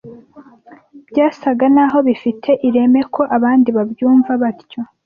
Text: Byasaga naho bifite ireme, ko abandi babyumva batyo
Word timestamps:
Byasaga 1.11 1.65
naho 1.75 1.97
bifite 2.07 2.49
ireme, 2.67 3.01
ko 3.13 3.21
abandi 3.37 3.69
babyumva 3.77 4.31
batyo 4.41 4.81